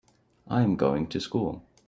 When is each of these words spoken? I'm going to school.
I'm 0.47 0.77
going 0.77 1.05
to 1.09 1.19
school. 1.19 1.61